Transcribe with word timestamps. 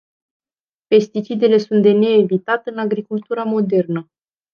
Pesticidele 0.89 1.57
sunt 1.57 1.81
de 1.81 1.91
neevitat 1.91 2.67
în 2.67 2.77
agricultura 2.77 3.43
modernă. 3.43 4.09